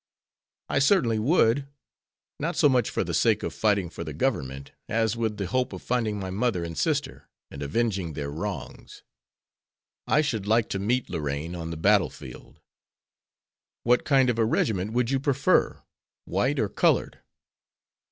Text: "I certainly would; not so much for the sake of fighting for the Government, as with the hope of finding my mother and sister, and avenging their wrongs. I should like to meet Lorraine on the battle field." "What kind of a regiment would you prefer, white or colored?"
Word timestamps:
"I 0.67 0.79
certainly 0.79 1.19
would; 1.19 1.67
not 2.39 2.55
so 2.55 2.67
much 2.67 2.89
for 2.89 3.03
the 3.03 3.13
sake 3.13 3.43
of 3.43 3.53
fighting 3.53 3.87
for 3.87 4.03
the 4.03 4.13
Government, 4.15 4.71
as 4.89 5.15
with 5.15 5.37
the 5.37 5.45
hope 5.45 5.73
of 5.73 5.83
finding 5.83 6.19
my 6.19 6.31
mother 6.31 6.63
and 6.63 6.75
sister, 6.75 7.29
and 7.51 7.61
avenging 7.61 8.13
their 8.13 8.31
wrongs. 8.31 9.03
I 10.07 10.21
should 10.21 10.47
like 10.47 10.69
to 10.69 10.79
meet 10.79 11.07
Lorraine 11.07 11.53
on 11.55 11.69
the 11.69 11.77
battle 11.77 12.09
field." 12.09 12.61
"What 13.83 14.03
kind 14.03 14.31
of 14.31 14.39
a 14.39 14.43
regiment 14.43 14.91
would 14.93 15.11
you 15.11 15.19
prefer, 15.19 15.83
white 16.25 16.57
or 16.57 16.67
colored?" 16.67 17.19